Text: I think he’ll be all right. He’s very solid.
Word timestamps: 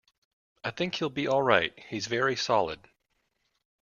I 0.63 0.71
think 0.71 0.95
he’ll 0.95 1.11
be 1.11 1.27
all 1.27 1.43
right. 1.43 1.77
He’s 1.89 2.07
very 2.07 2.35
solid. 2.35 2.89